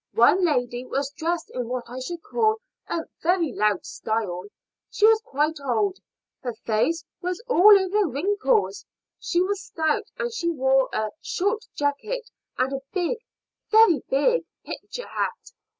One 0.15 0.43
lady 0.43 0.83
was 0.83 1.11
dressed 1.11 1.51
in 1.51 1.67
what 1.67 1.83
I 1.87 1.99
should 1.99 2.23
call 2.23 2.55
a 2.89 3.01
very 3.21 3.51
loud 3.53 3.85
style. 3.85 4.45
She 4.89 5.05
was 5.05 5.21
quite 5.23 5.59
old. 5.63 5.99
Her 6.41 6.55
face 6.65 7.05
was 7.21 7.39
all 7.47 7.77
over 7.79 8.07
wrinkles. 8.07 8.83
She 9.19 9.41
was 9.43 9.61
stout, 9.61 10.05
and 10.17 10.33
she 10.33 10.49
wore 10.49 10.89
a 10.91 11.11
short 11.21 11.65
jacket 11.75 12.31
and 12.57 12.73
a 12.73 12.81
big 12.91 13.19
very 13.69 14.01
big 14.09 14.43
picture 14.65 15.05
hat." 15.05 15.51